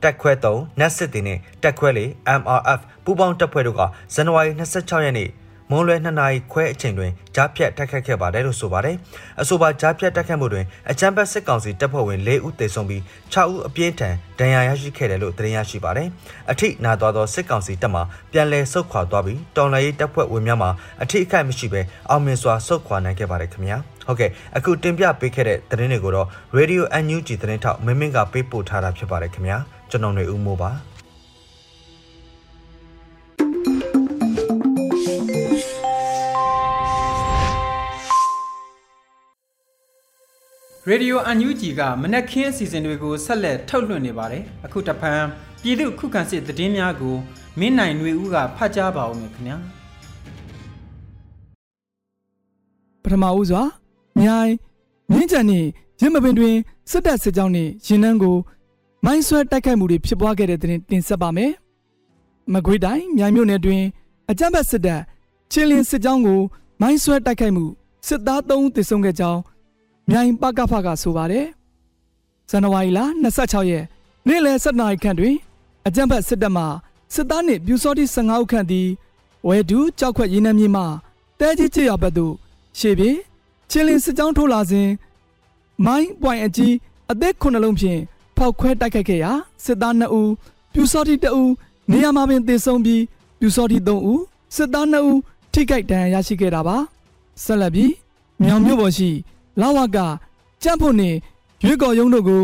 [0.04, 3.82] တက်ခွဲ3 Net City နဲ့တက်ခွဲ4 MRF ပူးပေါင်းတပ်ဖွဲ့တို့က
[4.13, 5.30] ဇန်နဝါရီ26ရက်နေ့
[5.74, 8.96] မွန်လွယ်2နာရီခွဲအချိန်တွင်ကြားဖြတ်တိုက်ခတ်ခဲ့ပါတယ်လို့ဆိုပါတယ်။
[9.42, 13.01] အဆိုပါကြားဖြတ်တိုက်ခတ်မှုတွင်အကြမ်းဖက်စစ်ကောင်စီတပ်ဖွဲ့ဝင်၄ဦးသေဆုံးပြီး
[13.34, 16.08] 6ဦးအပြင်းထန်ဒဏ်ရာရရှိခဲ့တယ်လို့သတင်းရရှိပါတယ်။
[16.51, 18.01] အထိနာသွားသောစစ်ကောင်စီတပ်မှ
[18.32, 20.68] ပြန်လည်ဆုတ်ခွာသွားပြီးတော်လှန်ရေးတပ်ဖွဲ့ဝင်များမှ
[21.04, 29.58] အထိအခိုက်မရှိဘဲအောင်မြင်စွာဆုတ်ခွာနိုင်ခဲ့ပါတယ်ခင်ဗျာ။ဟုတ်ကဲ့အခုတင်ပြပေးခဲ့တဲ့သတင်းတွေကိုတော့ Radio NUG သတင်းထောက်မင်းမင်းကပေးပို့ထားတာဖြစ်ပါတယ်ခင်ဗျာ။
[29.92, 30.72] ကျွန်တော်ຫນွေဦးမိုးပါ။
[40.90, 45.22] ရေဒီယိုအန်ယူဂျီကမနက်ခင်းအစီအစဉ်တွေကိုဆက်လက်ထုတ်လွှင့်နေပါတယ်။အခုတဖန်
[45.62, 47.16] ပြည်သူခုခံစစ်သတင်းများကို
[47.60, 49.58] မင်းနိုင်ຫນွေဦးကဖတ်ကြားပါဦးမယ်ခင်ဗျာ။
[53.04, 53.64] ပထမဦးစွာ
[54.20, 54.51] မြိုင်
[55.12, 55.68] မြင်းကြံနှင့်
[56.01, 56.55] ရင်းမပင်တွင်
[56.92, 58.38] စစ်တပ်စစ်ကြောင်းနှင့်ရင်နှန်းကို
[59.05, 61.51] မိုင်းဆွဲတိုက်ခိုက်မှုတွေဖြစ်ပွားခဲ့တဲ့တဲ့တင်ဆက်ပါမယ်။
[62.53, 63.84] မကွေးတိုင်းမြိုင်မြို့နယ်တွင်
[64.29, 65.01] အကြမ်းဖက်စစ်တပ်
[65.51, 66.42] ချင်းလင်းစစ်ကြောင်းကို
[66.82, 67.66] မိုင်းဆွဲတိုက်ခိုက်မှု
[68.08, 69.42] စစ်သား3ဦးသေဆုံးခဲ့ကြောင်း
[70.09, 71.46] မြိုင်ပကဖကဆိုပါတယ်။
[72.50, 73.00] ဇန်နဝါရီလ
[73.40, 73.85] 26ရက်
[74.27, 75.35] နေ့လယ်7နာရီခန့်တွင်
[75.87, 76.64] အကြံဖတ်စစ်တပ်မှ
[77.14, 78.87] စစ်သားနှင့်ပြူစောတိ15ဦးခန့်သည်
[79.48, 80.83] ဝဲဒူးကြောက်ခွက်ရင်းနှမြင့်မှ
[81.40, 82.33] တဲကြီးချေရဘက်သို့
[82.79, 83.11] ရှေ့ပြေ
[83.70, 84.90] ချင်းလင်းစစ်ကြောင်းထိုးလာစဉ်
[85.85, 86.74] မိုင်းပွိုင်အကြီး
[87.11, 88.00] အသက်ခုနှလုံးဖြင့်
[88.37, 89.31] ဖောက်ခွဲတိုက်ခိုက်ခဲ့ရာ
[89.66, 90.31] စစ်သား2ဦး
[90.74, 91.51] ပြူစောတိ2ဦး
[91.92, 93.01] နေရာမှာပင်သေဆုံးပြီး
[93.40, 94.22] ပြူစောတိ3ဦး
[94.55, 95.20] စစ်သား2ဦး
[95.53, 96.77] ထိခိုက်ဒဏ်ရာရရှိခဲ့တာပါ
[97.44, 97.92] ဆက်လက်ပြီး
[98.44, 99.09] မြောင်မြို့ပေါ်ရှိ
[99.59, 99.98] လာဝက
[100.64, 101.09] ကြံ့ဖို့နေ
[101.66, 102.44] ရွေးကော်ရုံးတို့ကို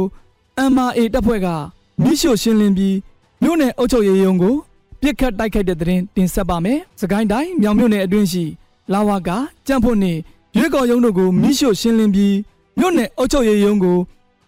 [0.74, 1.48] MRA တပ်ဖွဲ့က
[2.04, 2.96] မိရှို့ရှင်းလင်းပြီး
[3.42, 4.56] မြို့နယ်အုပ်ချုပ်ရေးရုံးကို
[5.02, 8.44] ပြစ်ခတ်တိုက်ခိုက်တဲ့တဲ့တင်တင်ဆက်ပါမယ်။စကိုင်းတိုင်းမြောင်မြို့နယ်အတွင်းရှိ
[8.94, 9.30] လာဝက
[9.68, 10.14] ကြံ့ဖို့နေ
[10.58, 12.36] ရွေးကော်ရုံးတို့ကိုမိရှို့ရှင်းလင်းပြီး
[12.80, 13.98] မြို့နယ်အုပ်ချုပ်ရေးရုံးကို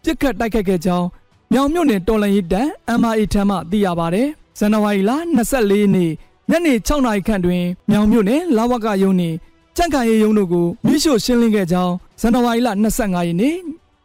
[0.04, 1.08] ပြစ်ခတ်တိုက်ခိုက်ခဲ့ကြောင်း
[1.52, 2.67] မြောင်မြို့နယ်တော်လှန်ရေးတပ်
[3.00, 4.28] MRA ထံမှသိရပါတယ်။
[4.60, 5.12] ဇန်နဝါရီလ
[5.48, 6.12] 24ရက်နေ့
[6.50, 9.36] ညနေ6နာရီခန့်တွင်မြောင်မြို့နယ်လာဝကရုံးနှင့်
[9.80, 13.56] ကြန့်ခိုင်ရေးရုံးတို့ကိုမိရှို့ရှင်းလင်းခဲ့ကြောင်းဇန်နဝါရီလ25ရက်နေ့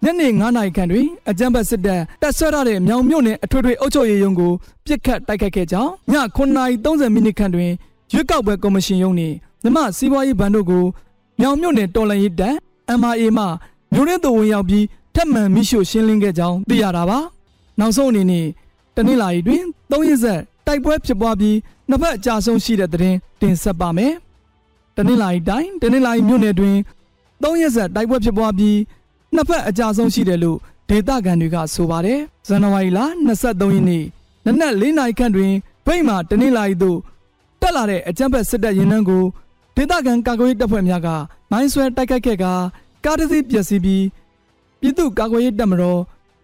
[0.02, 4.52] ညနေ9နာရီခန့်တွင်အကြမ်းဖက်စစ်တပ်တပ်ဆွဲထားတဲ့မြောင်မြို့နယ်အထွေထွေအုပ်ချုပ်ရေးရုံးကို
[4.86, 7.70] ပြစ်ခတ်တိုက်ခိုက်ခဲ့ကြောင်းည9:30မိနစ်ခန့်တွင်
[8.12, 10.84] ရွေးကောက်ပွဲကော်မရှင်ရုံးနှင့်မြမစီးပွားရေးဘဏ်တို့ကို
[11.40, 12.54] မြောင်မြို့နယ်တော်လှန်ရေးတပ်
[13.00, 13.44] MRA မှ
[13.92, 14.84] မြို့ရဲသူဝင်ရောက်ပြီး
[15.14, 17.18] ထပ်မံမိရှို့ရှင်းလင်းခဲ့ကြောင်းသိရတာပါ
[17.78, 18.46] နောက်ဆုံးအနေနဲ့
[18.96, 21.56] တနင်္လာရီတွင်၃ရက်ဆက်တိုက်ပွဲဖြစ်ပွားပြီး
[21.88, 24.12] နှစ်ဖက်အကြဆုံးရှိတဲ့တဲ့တင်တင်ဆက်ပါမယ်
[24.96, 26.76] တနင်္လာရီတိုင်းတနင်္လာရီမြို့နယ်တွင်
[27.42, 28.78] ၃ရက်ဆက်တိုက်ပွဲဖြစ်ပွားပြီး
[29.34, 34.04] နှစ်ဖက်အကြဆုံးရှိတယ်လို့ဒေသခံတွေကဆိုပါတယ်ဇန်နဝါရီလ23ရက်နေ့
[34.46, 35.52] နနက်၄နာရီခန့်တွင်
[35.86, 36.98] ဗိတ်မှာတနင်္လာရီသို့
[37.60, 39.24] တက်လာတဲ့အကြမ်းဖက်စစ်တပ်ရင်နှန်းကို
[39.76, 41.08] ဒေသခံကာကွယ်ရေးတပ်ဖွဲ့များက
[41.50, 42.52] မိုင်းဆွဲတိုက်ခိုက်ခဲ့ကာ
[43.04, 44.04] ကားတစ်စီးပျက်စီးပြီး
[44.80, 46.00] ပြည်သူ့ကာကွယ်ရေးတပ်မတော်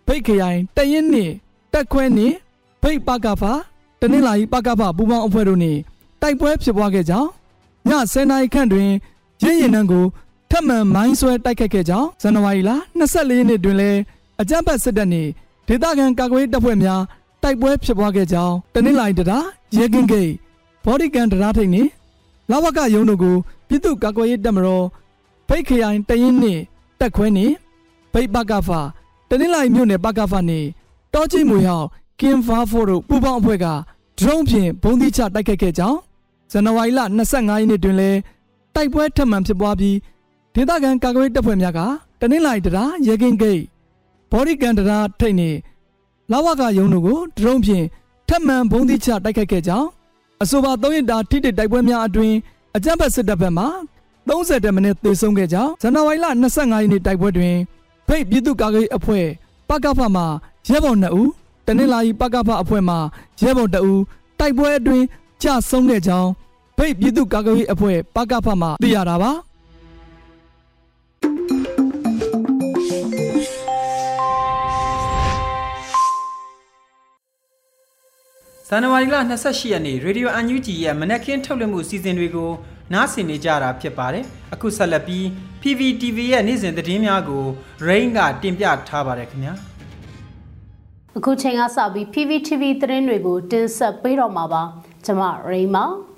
[0.07, 1.33] ဗိတ်ခရိုင်တရင်နှင့်
[1.73, 2.35] တက်ခွဲနှင့်
[2.83, 3.53] ဗိတ်ပကဖာ
[4.01, 5.79] တနင်္လာရီပကဖပူပေါင်းအဖွဲ့တို့နှင့်
[6.23, 7.31] တိုက်ပွဲဖြစ်ပွားခဲ့ကြောင်း
[7.88, 8.90] ည10နာရီခန့်တွင်
[9.43, 10.05] ရင်းရင်နှန်းကို
[10.51, 13.99] ထပ်မံမိုင်းဆွဲတိုက်ခတ်ခဲ့ကြောင်းဇန်နဝါရီလ24ရက်နေ့တွင်လည်း
[14.40, 15.31] အကြမ်းဖက်စစ်တပ်နှင့်
[15.66, 17.03] ဒေသခံကာကွယ်တပ်ဖွဲ့များ
[17.43, 19.38] တိုက်ပွဲဖြစ်ပွားခဲ့ကြောင်းတနင်္လာရီတရာ
[19.77, 20.31] ရဲကင်းဂိတ်
[20.85, 21.90] ဘော်ဒီကန်တရာထိတ်နှင့်
[22.51, 23.37] လာဝကရုံးတို့ကို
[23.69, 24.85] ပြည်သူ့ကာကွယ်ရေးတပ်မတော်
[25.49, 26.62] ဗိတ်ခရိုင်တရင်နှင့်
[27.01, 27.55] တက်ခွဲနှင့်
[28.12, 28.81] ဗိတ်ပကဖာ
[29.29, 30.66] တနင်္လာရီမြို့နယ်ပကဖာနှင့်
[31.14, 31.87] တောချင်းမွေဟောင်း
[32.21, 33.66] ကင်ဖာဖိုတို့ပူပေါင်းအဖွဲ့က
[34.19, 35.99] ဒရုန်းဖြင့်ဘုံသီးချတိုက်ခိုက်ခဲ့ကြောင်း
[36.51, 38.19] ဇန်နဝါရီလ25ရက်နေ့တွင်လည်း
[38.75, 39.97] တိုက်ပွဲထပ်မံဖြစ်ပွားပြီး
[40.55, 41.81] ဒေသခံကာကွယ်တပ်ဖွဲ့များက
[42.21, 43.61] တနင်္လာရီတရာရေကင်းဂိတ်
[44.31, 45.51] ဘော်ဒီကန်တရာထိတ်နေ
[46.31, 47.87] လာဝကယုံတို့ကိုဒရုန်းဖြင့်
[48.29, 49.89] ထပ်မံဘုံသီးချတိုက်ခိုက်ခဲ့ကြောင်း
[50.43, 52.33] အဆိုပါ၃ရက်တာထိတစ်တိုက်ပွဲများအတွင်
[52.77, 53.67] အကြမ်းဖက်စစ်တပ်ဘက်မှ
[54.29, 57.57] 30တက်မင်းသေဆုံးခဲ့ကြောင်းဇန်နဝါရီလ25ရက်နေ့တိုက်ပွဲတွင်
[58.07, 59.27] ဖိတ်ပြည်သူ့ကာကွယ်အဖွဲ့
[59.69, 60.23] ပကဖမှ
[60.69, 61.31] ရဲဘော်2ဦး
[61.67, 62.97] တနင်္လာရီပကဖအဖွဲ့မှ
[63.43, 64.03] ရဲဘော်2ဦး
[64.39, 65.03] တိုက်ပွဲအတွင်
[65.42, 66.31] ကြဆုံးခဲ့ကြောင်း
[66.76, 69.33] ဖိတ်ပြည်သူ့ကာကွယ်အဖွဲ့ပကဖမှသိရတာပါ
[78.68, 82.50] ဇန်နဝါရီလ28ရက်နေ့ရေဒီယိုအန်ယူဂျီရဲ့မနက်ခင်းထုတ်လွှင့်မှုစီစဉ်တွေကို
[82.92, 84.24] နားဆင်နေကြတာဖြစ်ပါတယ်။
[84.55, 85.24] အခုဆက်လက်ပြီး
[85.62, 87.44] PVTV ရဲ့နေ့စဉ်သတင်းများကို
[87.87, 89.55] Rain ကတင်ပြထားပါတယ်ခင်ဗျာ။
[91.18, 94.64] အခုချိန်ကစပြီး PVTV သတင်းတွေကိုတင်ဆက်ပေးတော့မှာပါ။
[95.05, 95.87] ကျွန်မ Rain ပါ။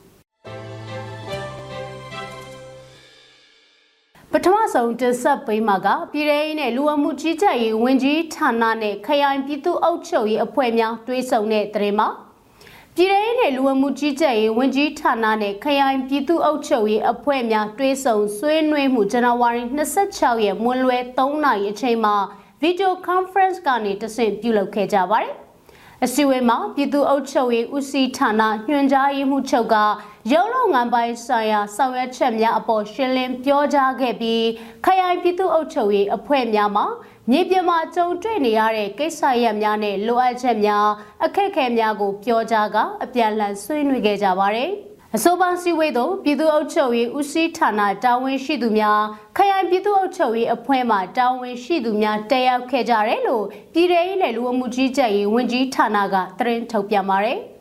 [4.35, 12.09] ပထမဆုံးတင်ဆက်ပေးမှာကပြည်ထောင်နဲ့လူဝမှုကြီးကြပ်ရေးဝန်ကြီးဌာနနဲ့ခရိုင်ပြည်သူ့အုပ်ချုပ်ရေးအဖွဲ့များတွဲဆုံတဲ့သတင်းမှာ
[12.97, 19.63] ပြည်ထောင်နဲ့လူဝမှုကြီးကြပ်ရေးဝန်ကြီးဌာနနဲ့ခရိုင်ပြည်သူ့အုပ်ချုပ်ရေးအဖွဲ့များတွဲဆုံဆွေးနွေးမှုဇန်နဝါရီ
[20.07, 22.17] 26ရက်မွန်းလွဲ3နာရီအချိန်မှာ
[22.63, 25.35] video conference ကနေတဆင့်ပြုလုပ်ခဲ့ကြပါတယ်။
[26.05, 29.77] အစည်းအဝေးမှာပြည်သူ့အုပ်ချုပ်ရေးဦးစီးဌာနညွှန်ကြားရေးမှူးချုပ်က
[30.33, 34.45] ရုံးလုံငန်းပိုင်းဆိုင်ရာဆောင်ရွက်ချက်များအပေါ်ရှင်းလင်းပြောကြားခဲ့ပြီး
[34.85, 36.87] ခရိုင်ပြည်သူ့အုပ်ချုပ်ရေးအဖွဲ့များမှာ
[37.31, 40.87] မြေပြင်မှာကြုံတွေ့နေရတဲ့ကိစ္စရပ်များနဲ့လိုအပ်ချက်များ
[41.25, 44.71] အခက်အခဲများကိုပြောကြားကအပြန်အလှန်ဆွေးနွေးခဲ့ကြပါတယ်။
[45.17, 49.01] အဆိုပါစီဝေးသို့ပြည်သူ့အုပ်ချုပ်ရေးဦးစီးဌာနတာဝန်ရှိသူများ
[49.37, 57.39] ခရိုင်ပြည်သူ့အုပ်ချုပ်ရေးအဖွဲ့မှတာဝန်ရှိသူများတက်ရောက်ခဲ့ကြတယ်လို့ပြည်ထောင်ရေးနယ်လူအမှုကြီးကြပ်ရေးဝန်ကြီးဌာနကသတင်းထုတ်ပြန်ပါတယ်။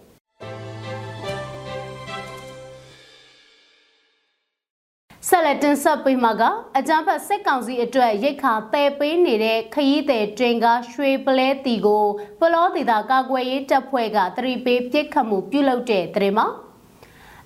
[5.28, 6.44] ဆက်လက်တင်ဆက်ပေးမှာက
[6.78, 12.06] အကြမ်းဖက်စစ်ကောင်စီအတွက်ရိတ်ခါတဲပေးနေတဲ့ခရီးသည်တင်ကားရွှေပလဲတီကို
[12.40, 16.48] ပလောဒေတာကာကွယ်ရေးတပ်ဖွဲ့ကတရီပေးပြစ်ခတ်မှုပြုလုပ်တဲ့တဲ့မှာ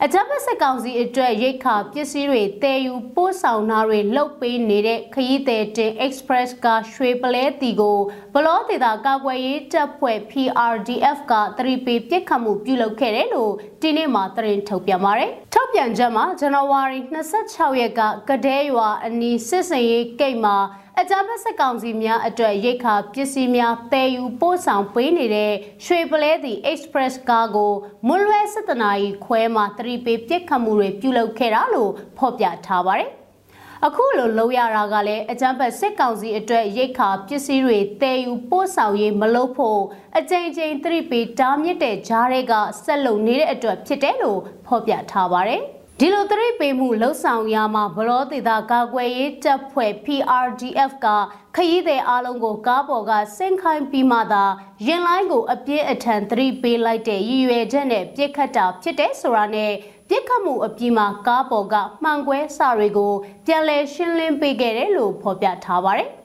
[0.04, 8.00] အကြမ်းဖက်စစ်ကောင်စီအတွက်ရိတ်ခါပစ္စည်းတွေတည်ယူပို့ဆောင်တာတွေလုပ်ပေးနေတဲ့ခရီးသည်တင် Express ကရွှေပလဲတီကို
[8.34, 17.00] ဘလောဒေတာကာကွယ်ရေးတပ်ဖွဲ့ PRDF ကတရီပေပြစ်ခတ်မှုပြုလုပ်ခဲ့တယ်လို့ဒီနေ့မှသတင်းထုတ်ပြန်ပါတယ်။ထုတ်ပြန်ချက်မှာဇန်နဝါရီ
[17.40, 20.58] 26ရက်ကကဒဲရွာအနီးစစ်စင်ရေးဂိတ်မှာ
[21.02, 25.54] အကြမ်းဖက်စစ်ကောင်စီများအတွက်ရိတ်ခါပစ္စည်းများတည်ယူပို့ဆောင်ပေးနေတဲ့
[25.86, 27.74] ရွှေပလဲသည့် Express ကားကို
[28.08, 33.12] မွန်းလွဲ7နာရီခွဲမှာတရီပေပြစ်ခတ်မှုတွေပြုလုပ်ခဲ့တာလို့ဖော်ပြထားပါတယ်။
[33.86, 39.82] အခုလိုလုပ်ရတာကလည်းအကြမ်းဖက်စစ်ကောင်စီအတွက်ရိတ်ခါပစ္စည်းတွေတည်ယူပို့ဆောင်ရေးမလုပ်ဖို့
[40.18, 42.54] အကြိမ်ကြိမ်သတိပေးတားမြစ်တဲ့ကြားတွေက
[42.84, 45.64] ဆက်လုံနေတဲ့အတွက်ဖြစ်တယ်လို့ဖော်ပြထားပါတယ်။
[46.00, 51.08] ဒီလိုသတိပေးမှုလှုပ်ဆောင်ရမှာဘလောဒေတာကာကွယ်ရေးတပ်ဖွဲ့ PRDF က
[51.56, 54.44] ခရီးသည်အလုံးကိုကားပေါ်ကဆင့်ခိုင်းပြီးမှသာ
[54.88, 59.72] ရင်လိုင်းကိုအပြည့်အထန်သတိပေးလိုက်တဲ့ရည်ရွယ်ချက်နဲ့ပြစ်ခတ်တာဖြစ်တဲ့ဆိုတာနဲ့
[60.10, 63.14] ပြစ်ခတ်မှုအပြီးမှာကားပေါ်ကမှန်ကွဲစာတွေကို
[63.46, 66.10] ပြန်လည်ရှင်းလင်းပေးခဲ့တယ်လို့ဖော်ပြထားပါတယ်။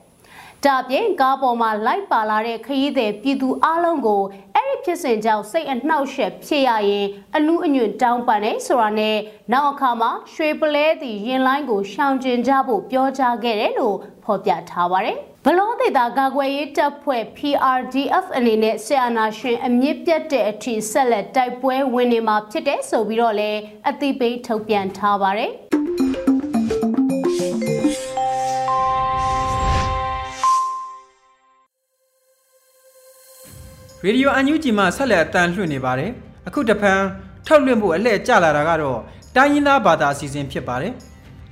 [0.66, 4.22] ဒါပြင်ကားပေါ်မှာလိုက်ပါလာတဲ့ခရီးသည်ပြည်သူအလုံးကို
[4.54, 9.16] အဲ့ဒီဖြစ်စဉ်ကြောင့်စိတ်အနှောက်အယှက်ဖြစ်ရရင်အနုအညွတ်တောင်းပန်နေဆိုတာနဲ့
[9.52, 25.52] နောက်အခါမှာရွှေပလဲသည့်ရင်လိုင်းကိုရှောင်ကျဉ်ကြဖို့ပြောကြားခဲ့တယ်လို့ဖော်ပြထားပါတယ်ဘလောဒေတာကာကွယ်ရေးတပ်ဖွဲ့ PRDF အနေနဲ့ဆီယနာရှင်အမြင့်ပြတ်တဲ့အထိဆက်လက်တိုက်ပွဲဝင်နေမှာဖြစ်တဲ့ဆိုပြီးတော့လည်းအသိပေးထုတ်ပြန်ထားပါတယ်။
[34.04, 36.10] ရေဒီယိုအန်ယူဂျီမှဆက်လက်အတန်လွှင့်နေပါတယ်
[36.48, 37.00] အခုတဖန်
[37.46, 38.98] ထုတ်လွှင့်ဖို့အလှည့်ကျလာတာကတော့
[39.36, 40.92] တိုင်းရင်းသားဘာသာအစီအစဉ်ဖြစ်ပါတယ်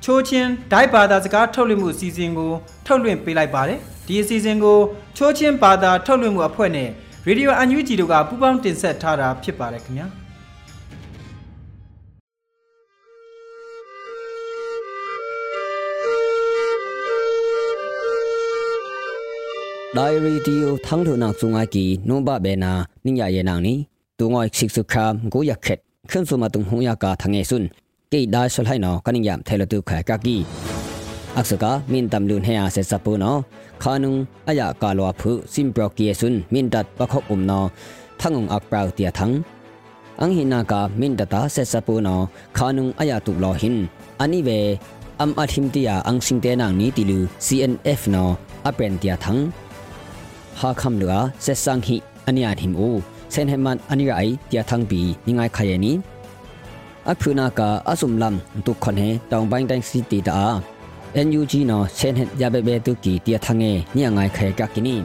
[0.05, 2.53] ချိုးချင်းဒိုက်ဘာသာစကားထုတ်လွှင့်မှုအစီအစဉ်ကို
[2.87, 4.79] ထုတ်လွှင့်ပေးလိုက်ပါတယ်ဒီအစီအစဉ်ကို
[5.17, 6.89] ချိုးချင်းဘာသာထုတ်လွှင့်မှုအဖွဲ့နဲ့
[7.27, 10.07] ရေဒီယိုအန်ယူဂျီတို့ကပူးပေါင်းတင်ဆက်ထားတာဖြစ်ပါတယ်ခင်ဗျာ
[19.96, 22.72] ဒိုင်ရီတီယိုထန်းထုနာဆုငါကီနိုဘဘေနာ
[23.05, 23.74] နိညာယေနာနီ
[24.18, 27.66] တူငွိုက်စစ်စုခမ်ကိုယခက်ခွန်းစုမတုံဟုယကာထငေဆွန်း
[28.12, 30.37] ကေဒါဆလဟိုင်နောကနိယမ်ထဲလတုခါကကီ
[31.38, 33.37] အခစကာမင်တမ်လွန်ဟေယာဆေစပူနော
[33.83, 34.12] ခါနုံ
[34.48, 37.64] အယာကာလောဖုစင်ပရောကီယေဆွန်းမင်တတ်ပခောက်အုံနော
[38.20, 39.37] ထငုံအက်ပရောတီယထန်း
[40.20, 42.20] အန်ဟိနာကာမင်တတာဆေစပူနော
[42.57, 43.79] ခါနုံအယာတုလောဟင်
[44.22, 44.59] အနိဝေ
[45.20, 48.29] အမ်အထင်တီယာအန်စင်တေနန်နီတီလူ CNF နော
[48.68, 49.44] အပန်တီယထန်း
[50.61, 51.97] ဟာခမ်လူအာဆက်ဆန်ဟိ
[52.29, 52.94] အနိယာဟိမို
[53.35, 55.92] စန်ဟမန်အနိရိုင်တျာသန်ဘီနိငိုင်ခယနီ
[57.11, 60.38] အဖုနာကာအစုံလမ်တုခွန်ဟေတောင်ပိုင်းတိုင်းစီတီတာ
[61.27, 64.97] NUG နော်စန်ဟက်ရဘဘဲတုကီတျာသငေနိငိုင်ခယကကီနီ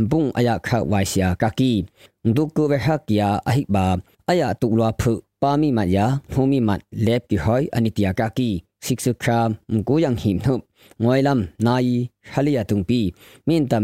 [0.10, 1.84] bung aya kha waisia kaki
[2.28, 3.86] nduk ku ve hakya ahik ba
[4.32, 8.50] aya tukwa phu pami mat ya homi mat lep ki hoi anitia kaki
[8.82, 10.60] siksu kram ngku yang him thup
[11.00, 13.00] ngoi lam nai halia tung pi
[13.48, 13.84] min tam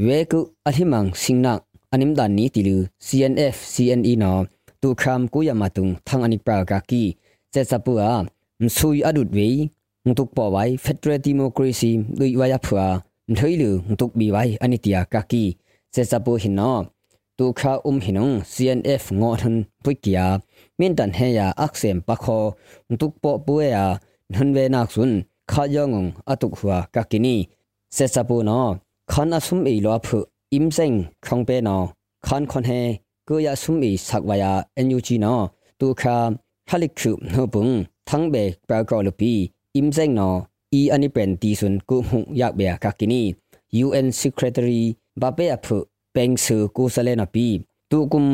[0.05, 1.59] ဝဲကုအဟိမန်စင်နန်
[1.93, 4.37] အနိမ်ဒန်နီတီလူ CNF CNE နော
[4.81, 7.03] တူခမ်ကူယမတုံသံအနိပရာကကီ
[7.53, 8.13] စေဇပူအာ
[8.75, 9.49] ဆူယအဒုဒဝေ
[10.05, 12.85] ငတုပဝိုင်ဖက်ဒရယ်ဒီမိုကရေစီလူဝါယာဖွာ
[13.37, 15.43] ထွေလူငတုဘီဝိုင်အနိတယာကကီ
[15.93, 16.77] စေဇပူဟင်နော
[17.37, 20.25] tu kha um hinung cnf ngo thun puikia
[20.79, 22.39] min tan he ya aksem pakho
[22.99, 23.85] tuk po puya ya
[24.33, 25.11] nan ve nak sun
[25.51, 27.35] kha yongong atuk huwa kakini
[27.95, 28.59] se sapu no
[29.11, 30.19] khan asum e lo phu
[30.57, 30.95] im seng
[31.25, 31.77] khong pe no
[32.27, 32.81] khan khon he
[33.27, 34.51] ko ya sum e sakwa ya
[34.89, 35.35] nu chi no
[35.79, 36.15] tu kha
[36.69, 37.73] halik khu no bung
[38.09, 39.33] thang be pra ko lu pi
[39.79, 40.29] im seng no
[40.79, 43.21] i ani pen ti sun ku mu yak be kakini
[43.81, 44.81] un secretary
[45.21, 45.77] ba pe aphu
[46.15, 47.45] peng su ku sale na pi
[47.89, 48.25] tu kum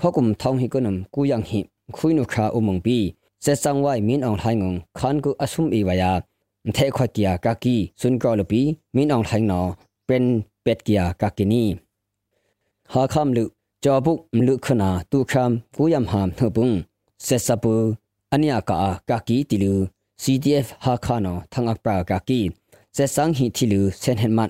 [0.00, 1.58] khokum thong hi kunum ku yang hi
[1.96, 2.98] khuinu kha umong pi
[3.44, 6.12] se sang wai min ong thai ngong khan ku asum i wa ya
[6.76, 8.60] the khwa kia ka ki sun ko lo pi
[8.94, 9.60] min ong thai no
[10.08, 10.24] pen
[10.64, 11.64] pet kia ka kini
[12.92, 13.44] ha kham lu
[13.84, 16.74] cho buk mlu khna tu kham ku yam ham thupung
[17.26, 17.74] se sapu
[18.34, 18.76] ania ka
[19.08, 19.74] ka ki tilu
[20.22, 22.40] CDF ဟာခါနောသငါပရာကကီ
[22.96, 24.40] စေဆန်းဟီတီလူစန်ဟန်မ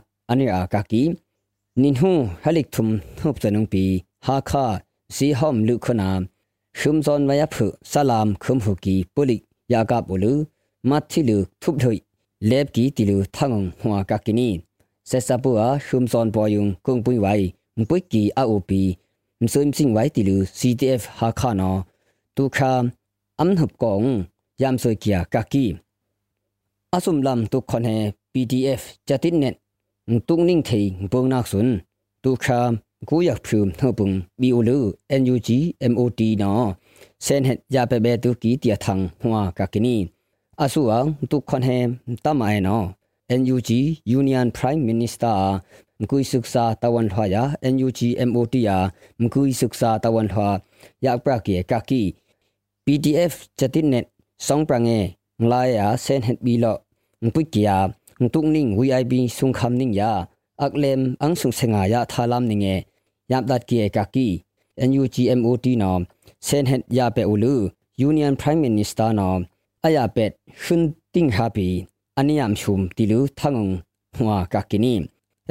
[1.82, 2.12] นินหู
[2.44, 2.88] ฮัลิกทุม
[3.20, 3.84] ฮบจนุงปี
[4.26, 4.66] ฮาคา
[5.16, 6.20] ซีหอมลุขนาม
[6.78, 9.40] ชุมซอนวายพุสลามคุมหุกีปุลิก
[9.72, 10.38] ยากาบุลือ
[10.90, 11.98] มัดที่ลือทุบถุย
[12.46, 14.48] เล็บกีติลือทังงหัวกักกินี
[15.08, 17.26] เซซาปัวชุมซอนปอยุงกุงปุยไว
[17.78, 18.82] มปุยกีอาโอปี
[19.42, 21.70] มซึมสิงไวติลือซีทีเอฟฮาคานอ
[22.36, 22.84] ตูคาม
[23.40, 24.02] อัมหุบกอง
[24.62, 25.66] ยามสวยเกียกักกี
[26.92, 27.90] อาสุมลำตุกคนเฮ
[28.32, 29.54] PDF จะติดเน็ต
[30.27, 30.71] ตุงนิ่งเท
[31.03, 31.67] งปงนักสุน
[32.23, 32.71] ตุคาม
[33.09, 34.11] กูอยากพิมเฮปุง
[34.41, 34.79] บีอูลู
[35.21, 35.49] NUG
[35.91, 36.53] MOT นอ
[37.23, 39.97] เซนเฮยาเปเบตุกีเตียทังหัวกากินี
[40.59, 41.69] อาสุอังตุกคนเฮ
[42.23, 42.77] ตามายนอ
[43.39, 43.69] NUG
[44.17, 45.37] Union Prime Minister
[45.99, 48.77] มกุยศึกษาตะวันทวายา NUG MOT ยา
[49.21, 50.49] มกุยศึกษาตะวันทวา
[51.05, 52.03] ยากปราเกียกากี
[52.85, 54.05] PDF จัตินเน็ต
[54.47, 54.89] สองปรังเอ
[55.51, 56.29] ลายาเซนเฮ
[58.21, 60.13] ดบีโลปุกยาตุกนิ่ง VIB สุงคำนิ่งยา
[60.61, 62.67] อักเลมอังสุงเสงายาทาลามนิ่งเอ
[63.31, 64.27] ยามดัดเกียกากี
[64.89, 66.01] NUGMOT นอม
[66.45, 67.55] เซนเฮดยาเปอุลู
[68.07, 69.39] Union Prime Minister นอม
[69.83, 70.31] อายาเป็ด
[70.63, 70.81] ขึ้น
[71.13, 71.67] ติ้งฮาปี
[72.15, 73.55] อันนี้ยามชุมติลูทั้ง
[74.17, 74.95] หัวกากินี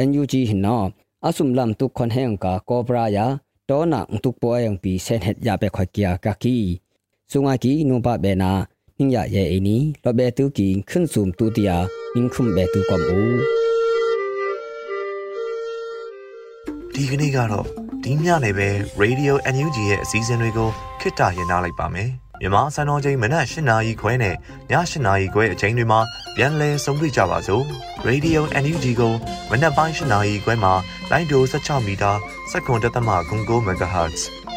[0.08, 0.78] NUG หินนอ
[1.24, 3.26] อาสุมลำตุกคนแห่งกาโกบรายา
[3.68, 6.04] ตอนักตุกปอยงปีเซนเฮดยาเปขอยเกี
[9.01, 11.77] ဟင်ရရဲ့အင်းနီလောဘဲတူကင်ခွန်းစုံတူတီယာ
[12.13, 13.39] ဟင်ခုမ်ဘဲတူကွန်ဦး
[16.93, 17.65] ဒီကနေ့ကတော့
[18.03, 18.69] ဒီညနေပဲ
[19.01, 22.09] Radio NUG ရဲ့အစည်းအဝေးတွေကိုခਿੱတရရနိုင်ပါမယ်
[22.41, 24.35] မြန်မာစံတော်ချိန်မနက်၈နာရီခွဲနဲ့ည
[24.71, 25.99] ၈နာရီခွဲအချိန်တွေမှာ
[26.35, 27.63] ပြန်လည်ဆုံတွေ့ကြပါစို့
[28.07, 29.13] Radio NUG ကို
[29.49, 30.73] မနက်ပိုင်း၈နာရီခွဲမှာ
[31.11, 32.11] လိုင်းဒို16မီတာ
[32.51, 33.09] စက္ကန့်တသမ
[33.39, 34.21] 9 MHz